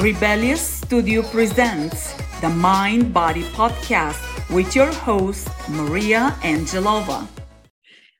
[0.00, 7.26] Rebellious Studio presents the Mind Body Podcast with your host, Maria Angelova.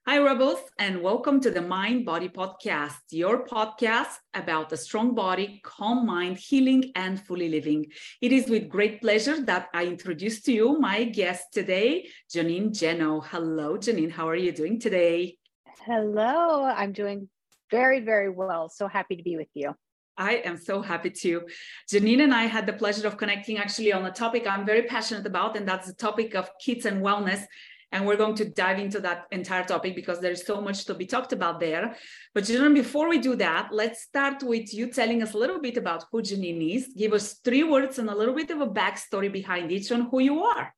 [0.05, 5.61] Hi, Rebels, and welcome to the Mind Body Podcast, your podcast about a strong body,
[5.63, 7.87] calm mind, healing, and fully living.
[8.21, 13.29] It is with great pleasure that I introduce to you my guest today, Jeannine Jannot.
[13.29, 14.11] Hello, Jeannine.
[14.11, 15.39] How are you doing today?
[15.87, 17.29] Hello, I'm doing
[17.71, 18.69] very, very well.
[18.69, 19.77] So happy to be with you.
[20.19, 21.47] I am so happy to.
[21.89, 25.27] Jeannine and I had the pleasure of connecting actually on a topic I'm very passionate
[25.27, 27.45] about, and that's the topic of kids and wellness.
[27.91, 31.07] And we're going to dive into that entire topic because there's so much to be
[31.07, 31.97] talked about there.
[32.35, 35.79] But Jeannine, before we do that, let's start with you telling us a little bit
[35.79, 36.93] about who Jeannine is.
[36.95, 40.19] Give us three words and a little bit of a backstory behind each one, who
[40.19, 40.75] you are.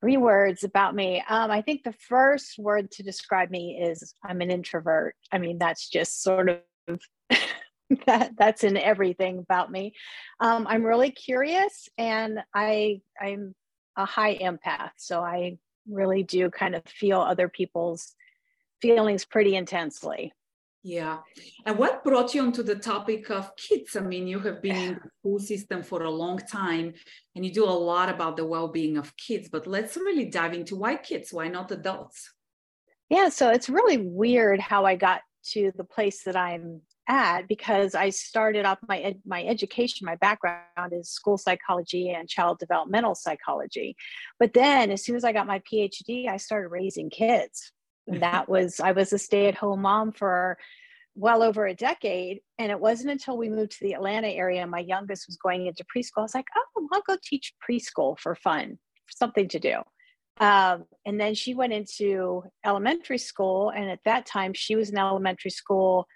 [0.00, 1.22] Three words about me.
[1.28, 5.14] Um, I think the first word to describe me is I'm an introvert.
[5.32, 7.00] I mean, that's just sort of
[8.06, 9.94] that that's in everything about me.
[10.40, 13.54] Um, I'm really curious, and I I'm
[13.96, 15.58] a high empath, so I
[15.88, 18.14] really do kind of feel other people's
[18.80, 20.32] feelings pretty intensely.
[20.84, 21.18] Yeah.
[21.66, 23.96] And what brought you onto the topic of kids?
[23.96, 26.94] I mean, you have been in the school system for a long time
[27.34, 30.54] and you do a lot about the well being of kids, but let's really dive
[30.54, 31.32] into why kids?
[31.32, 32.32] Why not adults?
[33.10, 33.28] Yeah.
[33.28, 38.10] So it's really weird how I got to the place that I'm at because I
[38.10, 43.96] started off my ed- my education, my background is school psychology and child developmental psychology.
[44.38, 47.72] But then as soon as I got my PhD, I started raising kids.
[48.06, 50.58] And that was I was a stay-at-home mom for
[51.14, 52.40] well over a decade.
[52.58, 55.84] And it wasn't until we moved to the Atlanta area, my youngest was going into
[55.84, 56.18] preschool.
[56.18, 59.82] I was like, oh, I'll go teach preschool for fun, something to do.
[60.40, 63.70] Um, and then she went into elementary school.
[63.70, 66.06] And at that time, she was in elementary school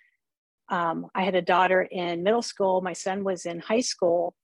[0.73, 4.35] um, I had a daughter in middle school, my son was in high school,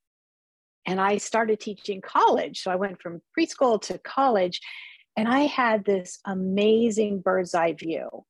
[0.86, 2.60] and I started teaching college.
[2.60, 4.60] So I went from preschool to college,
[5.16, 8.24] and I had this amazing bird's eye view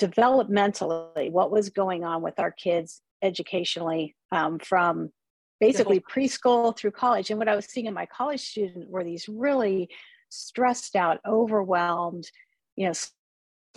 [0.00, 5.10] developmentally what was going on with our kids educationally um, from
[5.60, 7.30] basically preschool through college.
[7.30, 9.88] And what I was seeing in my college student were these really
[10.30, 12.28] stressed out, overwhelmed,
[12.74, 12.92] you know,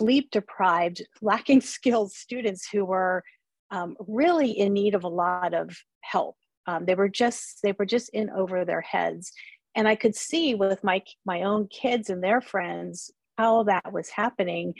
[0.00, 3.22] sleep deprived, lacking skills students who were
[3.70, 6.36] um, really in need of a lot of help.
[6.66, 9.32] Um, they were just they were just in over their heads,
[9.74, 14.10] and I could see with my my own kids and their friends how that was
[14.10, 14.74] happening.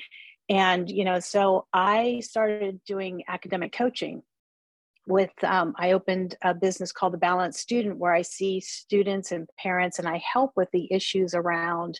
[0.49, 4.23] And you know, so I started doing academic coaching.
[5.07, 9.49] With um, I opened a business called the Balanced Student, where I see students and
[9.59, 11.99] parents, and I help with the issues around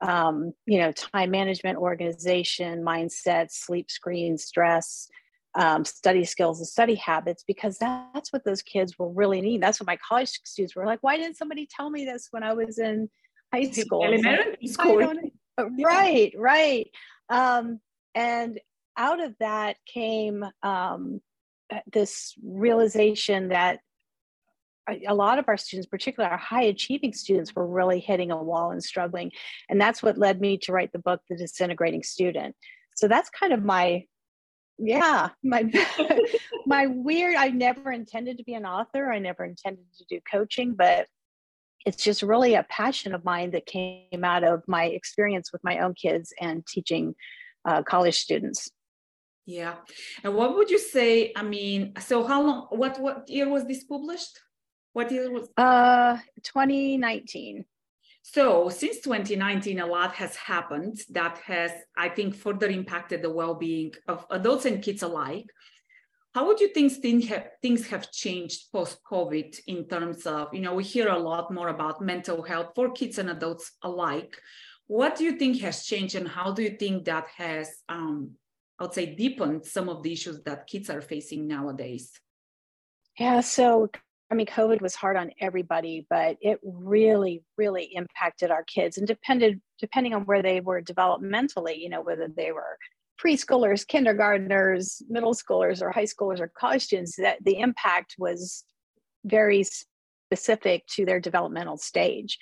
[0.00, 5.08] um, you know time management organization mindset sleep screen stress
[5.54, 9.62] um, study skills and study habits because that's what those kids will really need.
[9.62, 10.98] That's what my college students were like.
[11.02, 13.08] Why didn't somebody tell me this when I was in
[13.52, 14.04] high school?
[14.04, 15.12] Elementary school.
[15.82, 16.88] Right, right.
[17.28, 17.80] Um,
[18.14, 18.60] and
[18.96, 21.20] out of that came um,
[21.92, 23.80] this realization that
[25.06, 28.70] a lot of our students, particularly our high achieving students, were really hitting a wall
[28.70, 29.30] and struggling.
[29.68, 32.56] And that's what led me to write the book, The Disintegrating Student.
[32.96, 34.04] So that's kind of my
[34.78, 35.70] yeah my
[36.66, 40.74] my weird i never intended to be an author i never intended to do coaching
[40.74, 41.06] but
[41.84, 45.78] it's just really a passion of mine that came out of my experience with my
[45.78, 47.14] own kids and teaching
[47.64, 48.70] uh, college students.
[49.46, 49.76] Yeah
[50.22, 53.84] and what would you say i mean so how long what what year was this
[53.84, 54.38] published?
[54.92, 55.48] What year was?
[55.56, 57.64] Uh 2019
[58.32, 63.94] so since 2019, a lot has happened that has, I think, further impacted the well-being
[64.06, 65.46] of adults and kids alike.
[66.34, 71.08] How would you think things have changed post-COVID in terms of, you know, we hear
[71.08, 74.36] a lot more about mental health for kids and adults alike.
[74.88, 78.32] What do you think has changed and how do you think that has, um,
[78.78, 82.12] I would say, deepened some of the issues that kids are facing nowadays?
[83.18, 83.88] Yeah, so
[84.30, 89.06] I mean, COVID was hard on everybody, but it really, really impacted our kids and
[89.06, 92.76] depended depending on where they were developmentally, you know, whether they were
[93.22, 98.64] preschoolers, kindergartners, middle schoolers, or high schoolers or college students, that the impact was
[99.24, 99.64] very
[100.30, 102.38] specific to their developmental stage.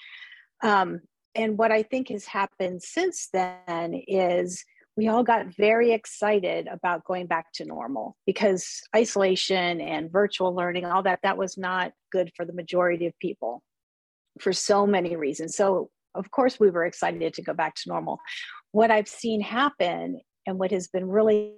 [0.62, 1.00] Um,
[1.34, 4.64] and what I think has happened since then is
[4.96, 10.86] we all got very excited about going back to normal because isolation and virtual learning
[10.86, 13.62] all that that was not good for the majority of people
[14.40, 18.18] for so many reasons so of course we were excited to go back to normal
[18.72, 21.54] what i've seen happen and what has been really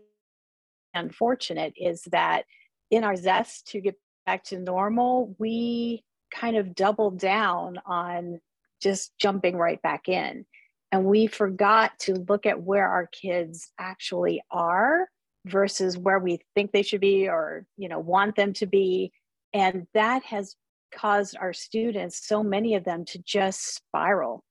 [0.94, 2.44] unfortunate is that
[2.90, 3.94] in our zest to get
[4.26, 8.40] back to normal, we kind of doubled down on
[8.82, 10.44] just jumping right back in.
[10.90, 15.08] And we forgot to look at where our kids actually are
[15.44, 19.12] versus where we think they should be or, you know, want them to be.
[19.52, 20.56] And that has
[20.94, 24.42] caused our students, so many of them, to just spiral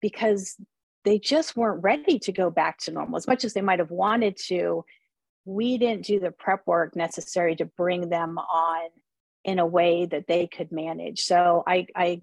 [0.00, 0.56] because
[1.04, 3.90] they just weren't ready to go back to normal as much as they might have
[3.90, 4.84] wanted to.
[5.44, 8.88] We didn't do the prep work necessary to bring them on
[9.44, 11.22] in a way that they could manage.
[11.22, 12.20] So I, I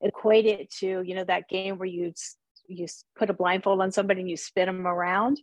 [0.00, 2.12] equate it to you know that game where you
[2.68, 2.86] you
[3.16, 5.40] put a blindfold on somebody and you spin them around,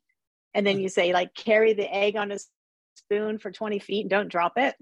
[0.53, 2.39] and then you say like carry the egg on a
[2.95, 4.75] spoon for 20 feet and don't drop it.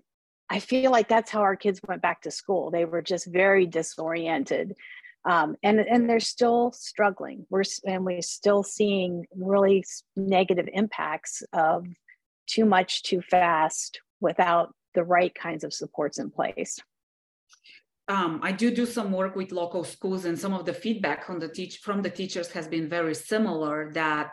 [0.50, 2.72] I feel like that's how our kids went back to school.
[2.72, 4.76] They were just very disoriented.
[5.24, 7.46] Um, and and they're still struggling.
[7.50, 9.84] We're and we're still seeing really
[10.16, 11.86] negative impacts of
[12.48, 16.80] too much too fast without the right kinds of supports in place.
[18.08, 21.40] Um, I do do some work with local schools, and some of the feedback from
[21.40, 23.92] the teach from the teachers has been very similar.
[23.94, 24.32] That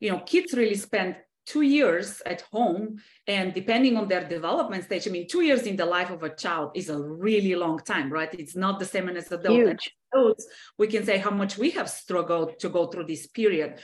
[0.00, 5.06] you know, kids really spend two years at home, and depending on their development stage,
[5.06, 8.12] I mean, two years in the life of a child is a really long time,
[8.12, 8.32] right?
[8.34, 9.88] It's not the same as adults.
[10.14, 10.46] Adults,
[10.78, 13.80] we can say how much we have struggled to go through this period,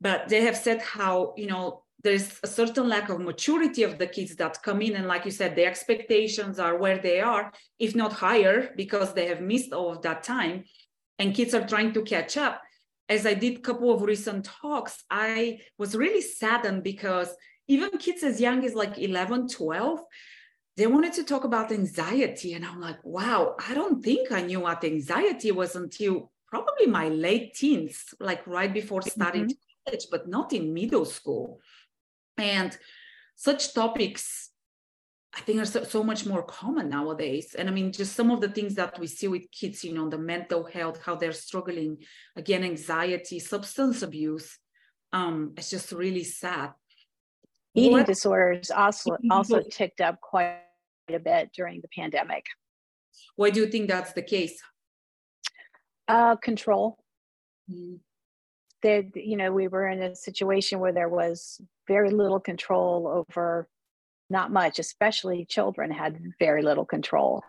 [0.00, 4.06] but they have said how you know there's a certain lack of maturity of the
[4.06, 7.94] kids that come in and like you said the expectations are where they are if
[7.94, 10.64] not higher because they have missed all of that time
[11.18, 12.60] and kids are trying to catch up
[13.08, 17.34] as i did a couple of recent talks i was really saddened because
[17.68, 20.00] even kids as young as like 11 12
[20.76, 24.60] they wanted to talk about anxiety and i'm like wow i don't think i knew
[24.60, 29.84] what anxiety was until probably my late teens like right before starting mm-hmm.
[29.86, 31.60] college but not in middle school
[32.38, 32.76] and
[33.34, 34.50] such topics,
[35.34, 37.54] I think, are so, so, much more common nowadays.
[37.56, 40.08] And I mean, just some of the things that we see with kids, you know,
[40.08, 41.98] the mental health, how they're struggling,
[42.36, 44.58] again, anxiety, substance abuse.
[45.12, 46.72] Um, it's just really sad.
[47.74, 50.58] Eating what, disorders also also ticked up quite
[51.08, 52.44] a bit during the pandemic.
[53.36, 54.60] Why do you think that's the case?
[56.06, 56.98] Uh, control.
[57.70, 58.00] Mm
[58.82, 63.68] that you know we were in a situation where there was very little control over
[64.30, 67.42] not much especially children had very little control.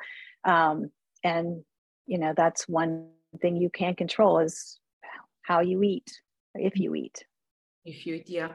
[0.44, 0.92] Um,
[1.24, 1.64] and
[2.06, 3.10] you know that's one
[3.42, 4.80] thing you can't control is
[5.42, 6.22] how you eat
[6.56, 7.26] if you eat.
[7.86, 8.50] If you eat yeah.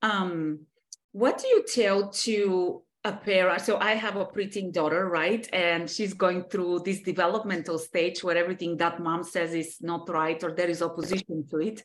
[0.00, 0.66] Um,
[1.12, 5.48] what do you tell to a parent so i have a preteen daughter right?
[5.52, 10.42] And she's going through this developmental stage where everything that mom says is not right
[10.42, 11.84] or there is opposition to it.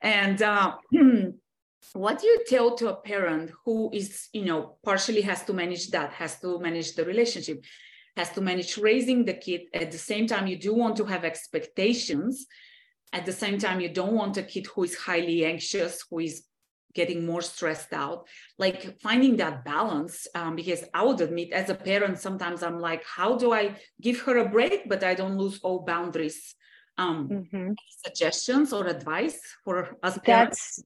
[0.00, 0.76] And uh,
[1.92, 5.90] what do you tell to a parent who is you know partially has to manage
[5.90, 7.64] that has to manage the relationship
[8.16, 9.62] has to manage raising the kid?
[9.74, 12.46] At the same time you do want to have expectations.
[13.12, 16.44] At the same time you don't want a kid who is highly anxious who is
[16.94, 18.26] getting more stressed out
[18.58, 23.04] like finding that balance um, because i would admit as a parent sometimes i'm like
[23.04, 26.54] how do i give her a break but i don't lose all boundaries
[26.98, 27.72] um, mm-hmm.
[28.04, 30.76] suggestions or advice for us parents?
[30.76, 30.84] that's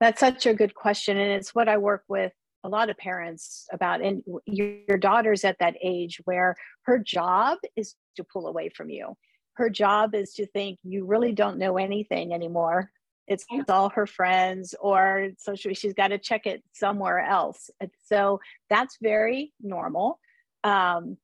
[0.00, 2.32] that's such a good question and it's what i work with
[2.64, 7.94] a lot of parents about and your daughter's at that age where her job is
[8.16, 9.16] to pull away from you
[9.54, 12.90] her job is to think you really don't know anything anymore
[13.28, 17.70] it's all her friends or so she, she's got to check it somewhere else.
[17.80, 20.18] And so that's very normal
[20.64, 21.16] um,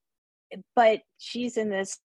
[0.74, 1.98] but she's in this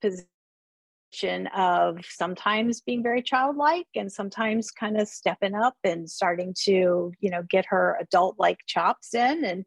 [0.00, 7.12] position of sometimes being very childlike and sometimes kind of stepping up and starting to
[7.20, 9.44] you know get her adult like chops in.
[9.44, 9.64] And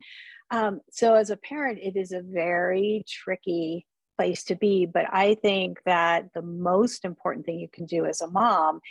[0.52, 3.86] um, so as a parent it is a very tricky
[4.18, 8.20] place to be but i think that the most important thing you can do as
[8.20, 8.82] a mom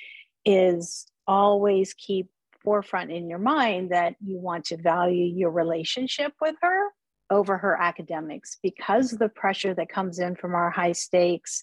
[0.48, 2.30] is always keep
[2.64, 6.88] forefront in your mind that you want to value your relationship with her
[7.30, 11.62] over her academics because the pressure that comes in from our high stakes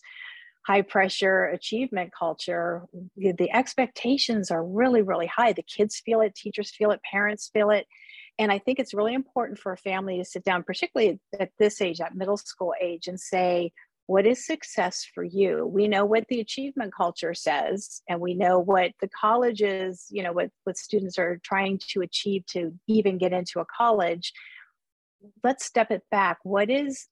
[0.67, 2.83] high pressure achievement culture
[3.17, 5.51] the expectations are really really high.
[5.51, 7.87] The kids feel it teachers feel it parents feel it.
[8.37, 11.81] And i think it's really important for a family to sit down particularly at this
[11.81, 13.71] age at middle school age and say
[14.07, 15.65] what is success for you?
[15.65, 20.31] We know what the achievement culture says and we know what the colleges you know
[20.31, 24.31] what what students are trying to achieve to even get into a college.
[25.43, 26.37] Let's step it back.
[26.43, 27.07] What is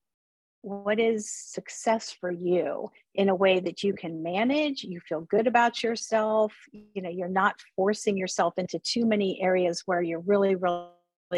[0.61, 4.83] what is success for you in a way that you can manage?
[4.83, 6.53] You feel good about yourself.
[6.71, 10.87] You know you're not forcing yourself into too many areas where you're really really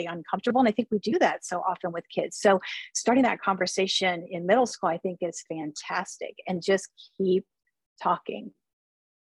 [0.03, 0.59] uncomfortable.
[0.59, 2.35] And I think we do that so often with kids.
[2.37, 2.59] So
[2.93, 7.45] starting that conversation in middle school, I think is fantastic and just keep
[8.03, 8.51] talking.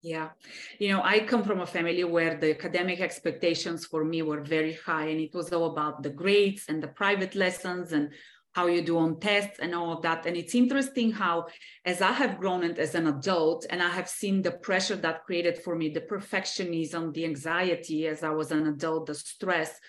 [0.02, 0.30] Yeah.
[0.78, 4.72] You know, I come from a family where the academic expectations for me were very
[4.72, 8.10] high, and it was all about the grades and the private lessons and
[8.50, 10.26] how you do on tests and all of that.
[10.26, 11.46] And it's interesting how,
[11.84, 15.24] as I have grown and as an adult and I have seen the pressure that
[15.24, 19.80] created for me, the perfectionism, the anxiety as I was an adult, the stress,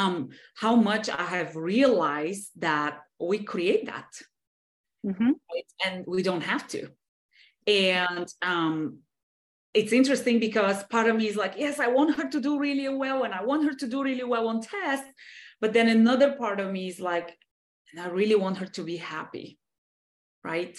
[0.00, 4.10] um, how much I have realized that we create that.
[5.06, 5.32] Mm-hmm.
[5.84, 6.88] And we don't have to.
[7.66, 8.98] And um,
[9.74, 12.88] it's interesting because part of me is like, yes, I want her to do really
[12.88, 15.12] well and I want her to do really well on tests.
[15.60, 17.36] But then another part of me is like,
[17.92, 19.58] and I really want her to be happy.
[20.42, 20.78] Right.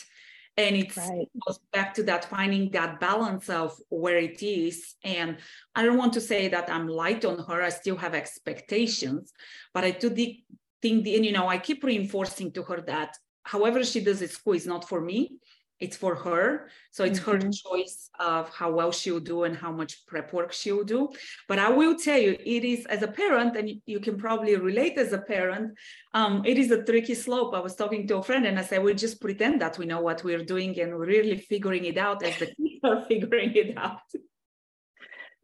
[0.57, 1.27] And it right.
[1.47, 4.95] goes back to that finding that balance of where it is.
[5.03, 5.37] And
[5.75, 7.61] I don't want to say that I'm light on her.
[7.61, 9.31] I still have expectations,
[9.73, 13.83] but I do think, the, and you know, I keep reinforcing to her that however
[13.83, 15.37] she does at school is not for me
[15.81, 16.69] it's for her.
[16.91, 17.47] So it's mm-hmm.
[17.47, 21.09] her choice of how well she'll do and how much prep work she'll do.
[21.49, 24.97] But i will tell you it is as a parent and you can probably relate
[24.97, 25.77] as a parent
[26.13, 27.53] um, it is a tricky slope.
[27.53, 30.01] I was talking to a friend and i said we just pretend that we know
[30.01, 33.77] what we're doing and we're really figuring it out as the kids are figuring it
[33.77, 34.07] out.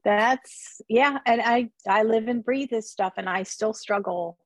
[0.03, 4.37] That's yeah and i i live and breathe this stuff and i still struggle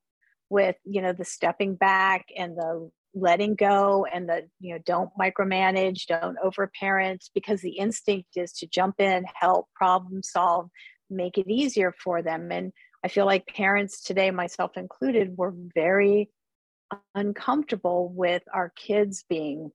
[0.48, 5.10] with you know the stepping back and the letting go and the you know don't
[5.20, 10.68] micromanage don't overparent because the instinct is to jump in help problem solve
[11.10, 12.50] make it easier for them.
[12.50, 12.72] And
[13.04, 16.30] i feel like parents today myself included were very
[17.14, 19.70] uncomfortable with our kids being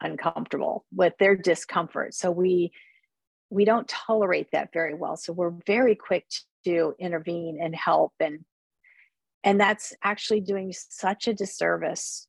[0.00, 2.14] uncomfortable with their discomfort.
[2.14, 2.72] So we
[3.50, 5.16] we don't tolerate that very well.
[5.16, 6.26] So we're very quick
[6.64, 8.12] to intervene and help.
[8.20, 8.44] And
[9.44, 12.26] and that's actually doing such a disservice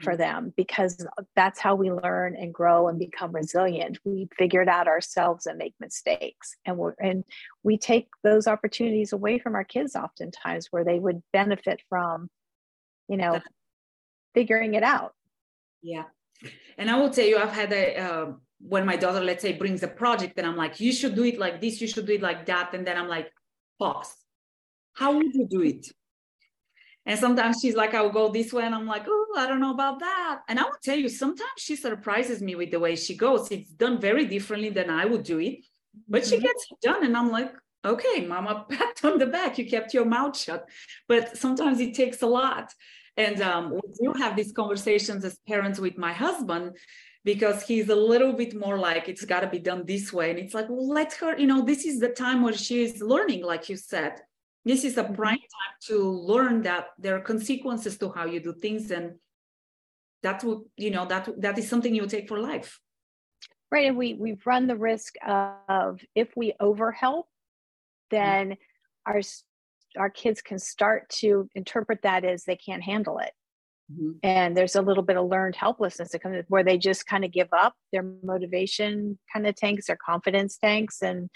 [0.00, 0.22] for mm-hmm.
[0.22, 3.98] them because that's how we learn and grow and become resilient.
[4.04, 7.24] We figure it out ourselves and make mistakes and we and
[7.62, 12.30] we take those opportunities away from our kids oftentimes where they would benefit from
[13.08, 13.40] you know
[14.34, 15.14] figuring it out.
[15.82, 16.04] Yeah.
[16.76, 18.26] And i will tell you i've had a uh,
[18.60, 21.38] when my daughter let's say brings a project and i'm like you should do it
[21.38, 23.32] like this you should do it like that and then i'm like
[23.78, 24.14] pause.
[24.94, 25.86] How would you do it
[27.08, 28.64] and sometimes she's like, I'll go this way.
[28.64, 30.42] And I'm like, oh, I don't know about that.
[30.46, 33.50] And I will tell you, sometimes she surprises me with the way she goes.
[33.50, 35.64] It's done very differently than I would do it,
[36.06, 36.30] but mm-hmm.
[36.30, 37.06] she gets it done.
[37.06, 37.50] And I'm like,
[37.82, 39.56] okay, mama, pat on the back.
[39.56, 40.68] You kept your mouth shut.
[41.08, 42.74] But sometimes it takes a lot.
[43.16, 46.76] And um, we do have these conversations as parents with my husband
[47.24, 50.28] because he's a little bit more like it's got to be done this way.
[50.28, 53.00] And it's like, well, let her, you know, this is the time where she is
[53.00, 54.20] learning, like you said
[54.64, 55.14] this is a mm-hmm.
[55.14, 59.14] prime time to learn that there are consequences to how you do things and
[60.22, 62.80] that would you know that that is something you take for life
[63.70, 67.24] right and we we run the risk of if we overhelp
[68.10, 69.12] then mm-hmm.
[69.12, 69.20] our
[69.96, 73.32] our kids can start to interpret that as they can't handle it
[73.92, 74.12] mm-hmm.
[74.22, 77.32] and there's a little bit of learned helplessness that comes where they just kind of
[77.32, 81.30] give up their motivation kind of tanks their confidence tanks and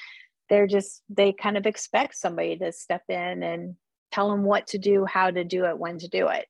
[0.48, 3.76] they're just they kind of expect somebody to step in and
[4.10, 6.46] tell them what to do how to do it when to do it.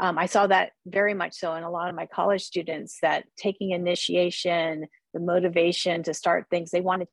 [0.00, 3.24] Um, i saw that very much so in a lot of my college students that
[3.36, 7.08] taking initiation the motivation to start things they wanted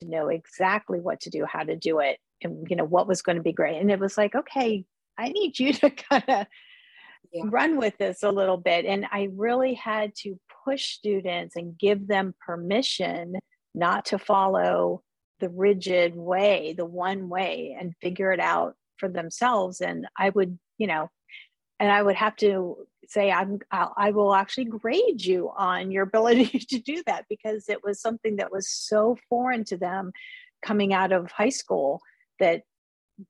[0.00, 3.22] to know exactly what to do how to do it and you know what was
[3.22, 3.80] going to be great.
[3.80, 4.84] And it was like okay
[5.18, 6.46] i need you to kind of
[7.32, 7.42] yeah.
[7.46, 8.84] run with this a little bit.
[8.84, 13.34] And i really had to push students and give them permission
[13.74, 15.02] not to follow
[15.40, 19.80] the rigid way, the one way, and figure it out for themselves.
[19.80, 21.10] And I would, you know,
[21.80, 22.76] and I would have to
[23.08, 27.68] say, I'm, I'll, I will actually grade you on your ability to do that because
[27.68, 30.12] it was something that was so foreign to them
[30.64, 32.00] coming out of high school
[32.40, 32.62] that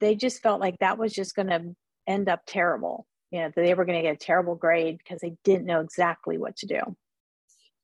[0.01, 1.75] they just felt like that was just going to
[2.07, 3.07] end up terrible.
[3.31, 6.39] You know, they were going to get a terrible grade because they didn't know exactly
[6.39, 6.97] what to do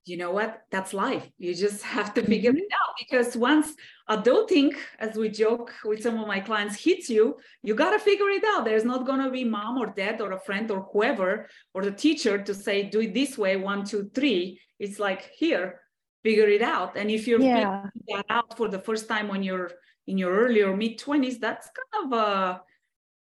[0.04, 0.62] you know what?
[0.70, 1.28] That's life.
[1.38, 2.58] You just have to figure mm-hmm.
[2.58, 2.94] it out.
[2.98, 3.74] Because once
[4.08, 8.28] adulting as we joke with some of my clients hits you you got to figure
[8.28, 8.64] it out.
[8.64, 11.92] There's not going to be mom or dad or a friend or whoever or the
[11.92, 14.60] teacher to say do it this way one two three.
[14.78, 15.80] It's like here
[16.22, 16.96] figure it out.
[16.96, 17.54] And if you're yeah.
[17.54, 19.70] figuring that out for the first time when you're
[20.06, 22.60] in your early or mid 20s that's kind of a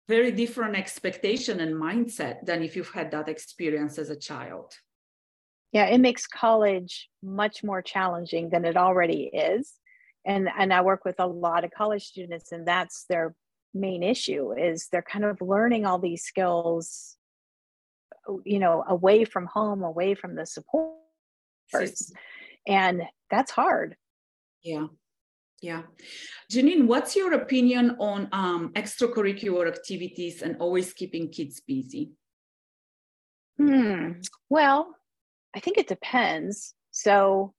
[0.07, 4.73] very different expectation and mindset than if you've had that experience as a child
[5.71, 9.73] yeah it makes college much more challenging than it already is.
[10.25, 13.35] And and i work with a lot of college students and that's their
[13.73, 17.15] main issue is they're kind of learning all these skills
[18.43, 20.95] you know away from home away from the support
[22.67, 23.95] and that's hard.
[24.63, 24.87] Yeah.
[25.61, 25.83] Yeah.
[26.49, 32.11] Jeannine what's your opinion on um, extracurricular activities and always keeping kids busy?
[33.57, 34.21] Hmm.
[34.49, 34.95] well
[35.55, 37.53] i think it depends so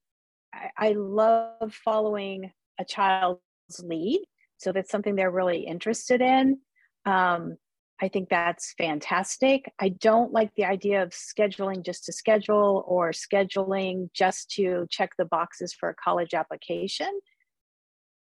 [0.53, 3.39] I, I love following a child's
[3.83, 4.21] lead
[4.61, 6.59] so that's something they're really interested in.
[7.05, 7.57] Um,
[7.99, 9.71] I think that's fantastic.
[9.79, 15.11] I don't like the idea of scheduling just to schedule or scheduling just to check
[15.17, 17.09] the boxes for a college application.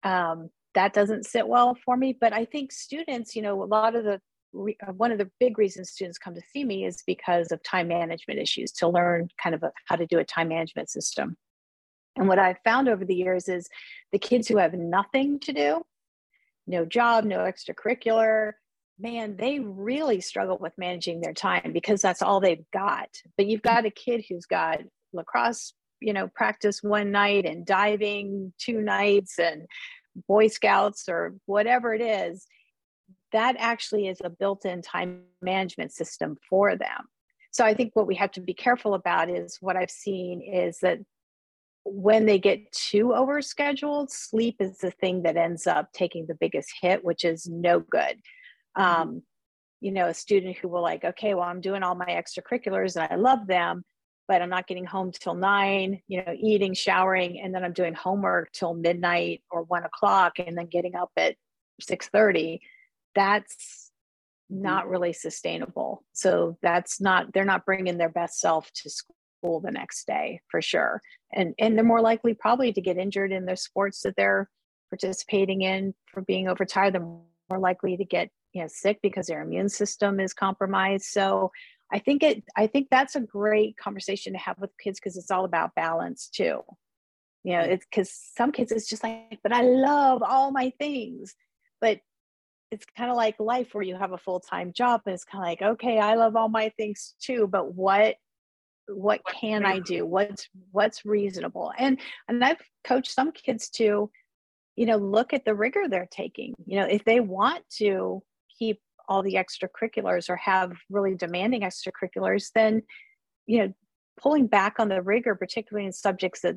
[0.03, 2.15] Um, that doesn't sit well for me.
[2.19, 4.21] But I think students, you know, a lot of the
[4.57, 7.87] uh, one of the big reasons students come to see me is because of time
[7.87, 11.37] management issues to learn kind of a, how to do a time management system.
[12.15, 13.69] And what I've found over the years is
[14.11, 15.83] the kids who have nothing to do
[16.67, 18.51] no job, no extracurricular,
[18.99, 23.09] man, they really struggle with managing their time because that's all they've got.
[23.37, 24.79] But you've got a kid who's got
[25.13, 29.65] lacrosse, you know, practice one night and diving two nights and
[30.27, 32.45] Boy Scouts or whatever it is.
[33.31, 37.05] That actually is a built in time management system for them.
[37.51, 40.79] So I think what we have to be careful about is what I've seen is
[40.81, 40.99] that
[41.83, 46.71] when they get too overscheduled, sleep is the thing that ends up taking the biggest
[46.81, 48.17] hit, which is no good.
[48.77, 48.81] Mm-hmm.
[48.81, 49.23] Um,
[49.79, 53.11] you know, a student who will like, okay, well, I'm doing all my extracurriculars and
[53.11, 53.83] I love them,
[54.27, 57.93] but I'm not getting home till nine, you know, eating, showering, and then I'm doing
[57.93, 61.35] homework till midnight or one o'clock and then getting up at
[61.81, 62.59] 6:30.
[63.17, 63.91] That's
[64.49, 64.61] mm-hmm.
[64.61, 66.05] not really sustainable.
[66.13, 70.41] So that's not, they're not bringing their best self to school school the next day
[70.49, 71.01] for sure.
[71.33, 74.49] And and they're more likely probably to get injured in their sports that they're
[74.89, 76.93] participating in for being overtired.
[76.93, 81.05] They're more likely to get you know sick because their immune system is compromised.
[81.05, 81.51] So
[81.89, 85.31] i think it i think that's a great conversation to have with kids because it's
[85.31, 86.61] all about balance too.
[87.43, 91.35] You know it's because some kids it's just like but i love all my things.
[91.79, 91.99] But
[92.71, 95.47] it's kind of like life where you have a full-time job and it's kind of
[95.47, 98.15] like okay i love all my things too but what
[98.89, 100.05] what can i do?
[100.05, 101.71] What's what's reasonable?
[101.77, 104.09] And and i've coached some kids to
[104.75, 106.53] you know look at the rigor they're taking.
[106.65, 108.21] You know if they want to
[108.57, 112.81] keep all the extracurriculars or have really demanding extracurriculars then
[113.45, 113.73] you know
[114.19, 116.55] pulling back on the rigor particularly in subjects that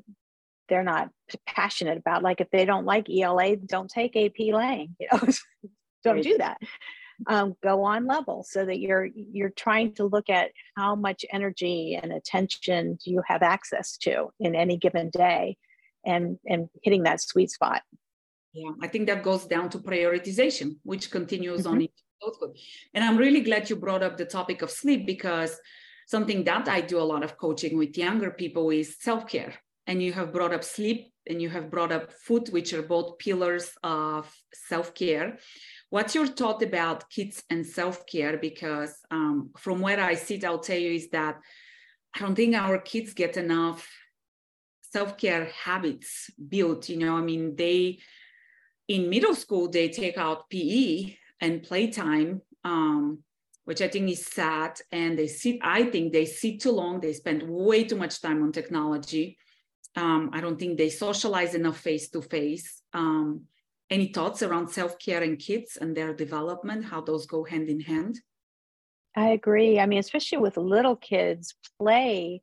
[0.69, 1.11] they're not
[1.47, 5.21] passionate about like if they don't like ela don't take ap lang you know
[6.05, 6.59] don't do that.
[7.27, 11.99] Um, go on level so that you're you're trying to look at how much energy
[12.03, 15.59] and attention do you have access to in any given day
[16.05, 17.83] and and hitting that sweet spot.
[18.53, 21.83] Yeah i think that goes down to prioritization which continues mm-hmm.
[21.83, 21.89] on
[22.21, 22.57] adulthood
[22.95, 25.61] and i'm really glad you brought up the topic of sleep because
[26.07, 29.55] something that i do a lot of coaching with younger people is self-care.
[29.87, 33.19] And you have brought up sleep and you have brought up food which are both
[33.19, 35.39] pillars of self-care
[35.91, 38.39] What's your thought about kids and self care?
[38.39, 41.41] Because um, from where I sit, I'll tell you is that
[42.15, 43.89] I don't think our kids get enough
[44.93, 46.89] self care habits built.
[46.89, 47.99] You know, I mean, they
[48.87, 53.19] in middle school they take out PE and playtime, um,
[53.65, 54.81] which I think is sad.
[54.93, 55.59] And they sit.
[55.61, 57.01] I think they sit too long.
[57.01, 59.39] They spend way too much time on technology.
[59.97, 62.81] Um, I don't think they socialize enough face to face.
[63.91, 67.81] Any thoughts around self care and kids and their development, how those go hand in
[67.81, 68.21] hand?
[69.17, 69.81] I agree.
[69.81, 72.43] I mean, especially with little kids, play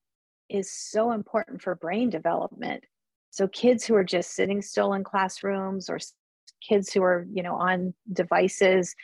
[0.50, 2.84] is so important for brain development.
[3.32, 6.00] So kids who are just sitting still in classrooms or
[6.68, 8.96] kids who are, you know, on devices,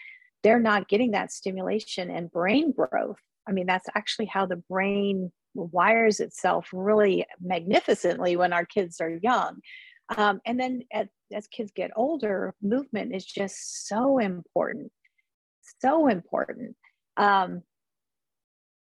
[0.41, 3.19] they're not getting that stimulation and brain growth.
[3.47, 9.19] I mean, that's actually how the brain wires itself really magnificently when our kids are
[9.21, 9.60] young.
[10.15, 14.91] Um, and then at, as kids get older, movement is just so important,
[15.81, 16.75] so important.
[17.17, 17.63] Um,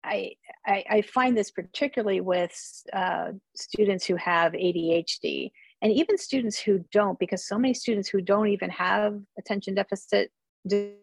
[0.05, 0.33] I,
[0.67, 2.53] I, I, find this particularly with
[2.93, 8.21] uh, students who have ADHD and even students who don't, because so many students who
[8.21, 10.31] don't even have attention deficit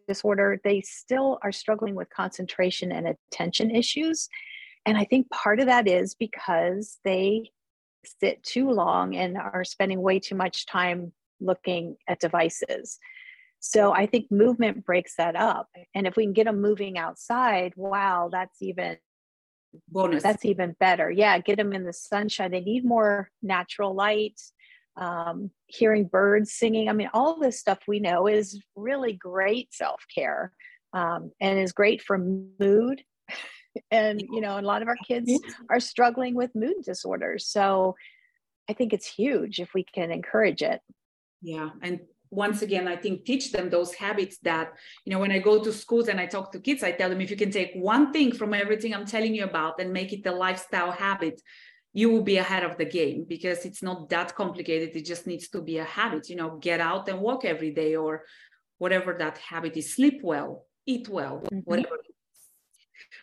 [0.08, 4.28] disorder, they still are struggling with concentration and attention issues.
[4.86, 7.52] And I think part of that is because they
[8.06, 13.00] sit too long and are spending way too much time looking at devices.
[13.60, 15.70] So I think movement breaks that up.
[15.94, 18.98] And if we can get them moving outside, wow, that's even
[19.88, 20.24] bonus.
[20.24, 21.12] That's even better.
[21.12, 22.52] Yeah, get them in the sunshine.
[22.52, 24.40] They need more natural light.
[24.98, 26.90] um, hearing birds singing.
[26.90, 30.52] I mean, all this stuff we know is really great self care
[30.94, 33.04] um, and is great for mood.
[33.90, 35.32] and, you know, a lot of our kids
[35.70, 37.48] are struggling with mood disorders.
[37.48, 37.96] So
[38.70, 40.82] I think it's huge if we can encourage it.
[41.42, 41.70] Yeah.
[41.82, 44.74] And once again, I think teach them those habits that,
[45.06, 47.22] you know, when I go to schools and I talk to kids, I tell them
[47.22, 50.26] if you can take one thing from everything I'm telling you about and make it
[50.26, 51.42] a lifestyle habit,
[51.94, 54.96] you will be ahead of the game because it's not that complicated.
[54.96, 57.96] It just needs to be a habit, you know, get out and walk every day
[57.98, 58.24] or
[58.78, 61.60] whatever that habit is, sleep well, eat well, mm-hmm.
[61.66, 61.98] whatever.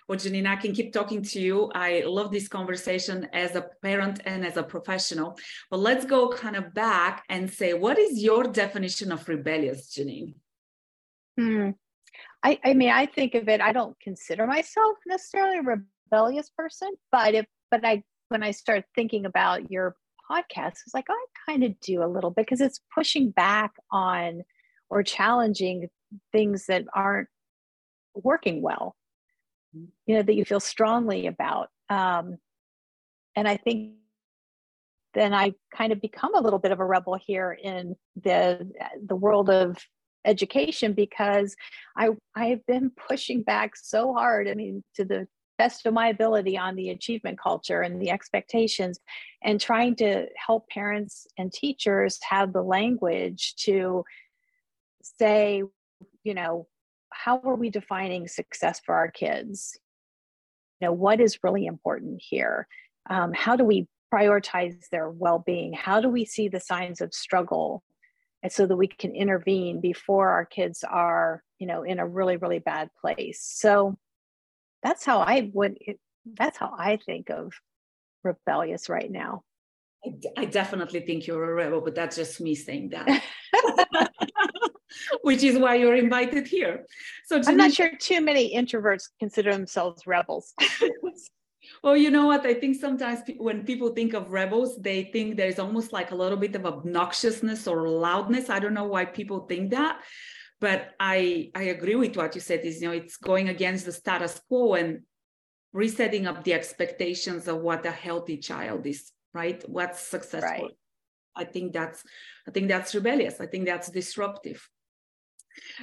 [0.08, 1.70] Well, Jeannine, I can keep talking to you.
[1.74, 5.38] I love this conversation as a parent and as a professional.
[5.70, 10.34] But let's go kind of back and say, what is your definition of rebellious, Jeannine?
[11.38, 11.70] Hmm.
[12.42, 15.62] I, I mean, I think of it, I don't consider myself necessarily a
[16.10, 19.94] rebellious person, but if, but I, when I start thinking about your
[20.30, 23.72] podcast, it's like, oh, I kind of do a little bit because it's pushing back
[23.90, 24.42] on
[24.88, 25.88] or challenging
[26.32, 27.28] things that aren't
[28.14, 28.96] working well
[29.72, 32.38] you know that you feel strongly about um,
[33.37, 33.94] and i think
[35.14, 38.70] then i kind of become a little bit of a rebel here in the
[39.07, 39.76] the world of
[40.24, 41.54] education because
[41.96, 45.26] i i've been pushing back so hard i mean to the
[45.59, 49.00] best of my ability on the achievement culture and the expectations
[49.42, 54.04] and trying to help parents and teachers have the language to
[55.02, 55.62] say
[56.22, 56.66] you know
[57.10, 59.78] how are we defining success for our kids?
[60.80, 62.68] You know what is really important here?
[63.10, 65.72] Um, how do we prioritize their well-being?
[65.72, 67.82] How do we see the signs of struggle?
[68.42, 72.36] And so that we can intervene before our kids are you know in a really
[72.36, 73.42] really bad place.
[73.42, 73.96] So
[74.82, 75.76] that's how i would
[76.38, 77.52] that's how i think of
[78.24, 79.42] rebellious right now.
[80.36, 83.22] I definitely think you're a rebel, but that's just me saying that.
[85.22, 86.87] which is why you're invited here.
[87.26, 90.54] So I'm not sure too many introverts consider themselves rebels.
[91.82, 92.46] well, you know what?
[92.46, 96.38] I think sometimes when people think of rebels, they think there's almost like a little
[96.38, 98.50] bit of obnoxiousness or loudness.
[98.50, 100.00] I don't know why people think that,
[100.61, 102.61] but I I agree with what you said.
[102.64, 105.00] Is you know it's going against the status quo and
[105.72, 109.12] resetting up the expectations of what a healthy child is.
[109.34, 109.62] Right?
[109.68, 110.64] What's successful.
[110.68, 110.76] Right.
[111.37, 112.02] I think that's
[112.46, 113.40] I think that's rebellious.
[113.40, 114.68] I think that's disruptive.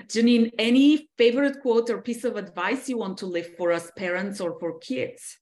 [0.09, 4.39] Jeannine, any favorite quote or piece of advice you want to leave for us parents
[4.39, 5.37] or for kids?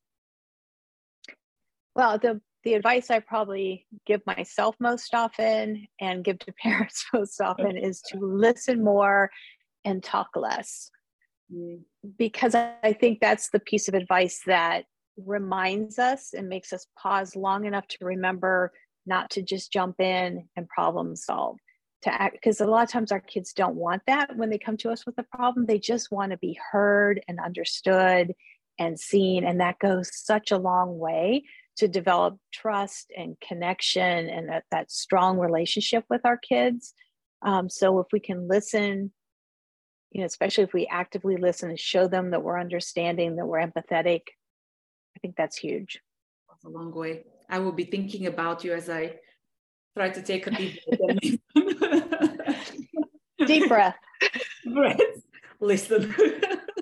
[1.95, 7.41] Well, the the advice I probably give myself most often and give to parents most
[7.41, 9.29] often is to listen more
[9.83, 10.89] and talk less.
[11.53, 11.81] Mm.
[12.17, 14.85] Because I think that's the piece of advice that
[15.17, 18.71] reminds us and makes us pause long enough to remember
[19.05, 21.57] not to just jump in and problem solve
[22.03, 24.77] to act because a lot of times our kids don't want that when they come
[24.77, 25.65] to us with a problem.
[25.65, 28.33] They just want to be heard and understood
[28.79, 31.43] and seen and that goes such a long way
[31.77, 36.93] to develop trust and connection and that, that strong relationship with our kids.
[37.43, 39.11] Um, so if we can listen
[40.11, 43.59] you know especially if we actively listen and show them that we're understanding that we're
[43.59, 44.21] empathetic
[45.15, 45.99] i think that's huge.
[46.49, 47.25] That's a long way.
[47.49, 49.15] I will be thinking about you as i
[49.95, 50.51] try to take a
[51.21, 51.95] deep breath.
[53.45, 53.95] deep breath.
[54.73, 54.99] breath.
[55.59, 56.13] Listen.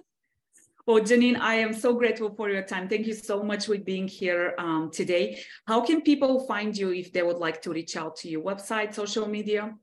[0.87, 2.87] well, Jeannine, I am so grateful for your time.
[2.87, 5.41] Thank you so much for being here um, today.
[5.67, 8.41] How can people find you if they would like to reach out to you?
[8.41, 9.75] Website, social media?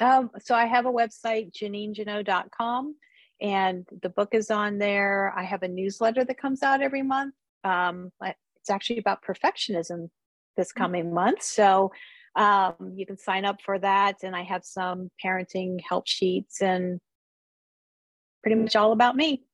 [0.00, 2.96] Um, so I have a website, jeanninejannot.com,
[3.40, 5.32] and the book is on there.
[5.36, 7.34] I have a newsletter that comes out every month.
[7.62, 8.10] Um,
[8.64, 10.08] it's actually about perfectionism
[10.56, 10.76] this mm.
[10.76, 11.42] coming month.
[11.42, 11.92] So
[12.36, 14.16] um, you can sign up for that.
[14.22, 17.00] And I have some parenting help sheets and
[18.42, 19.44] pretty much all about me.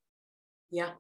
[0.73, 0.91] Yeah.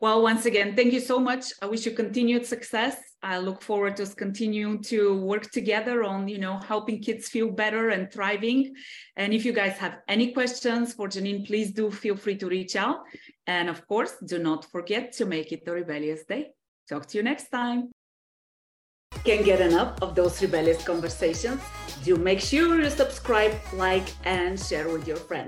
[0.00, 1.46] Well, once again, thank you so much.
[1.62, 3.00] I wish you continued success.
[3.22, 7.50] I look forward to us continuing to work together on, you know, helping kids feel
[7.50, 8.74] better and thriving.
[9.16, 12.76] And if you guys have any questions for Jeannine, please do feel free to reach
[12.76, 12.98] out.
[13.46, 16.50] And of course, do not forget to make it a rebellious day.
[16.86, 17.90] Talk to you next time.
[19.24, 21.62] Can't get enough of those rebellious conversations?
[22.04, 25.42] Do make sure you subscribe, like, and share with your friends.